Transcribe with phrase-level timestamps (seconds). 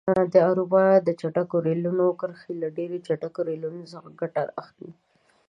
[0.33, 4.91] د اروپا د چټکو ریلونو کرښې له ډېرو چټکو ریلونو څخه ګټه اخلي.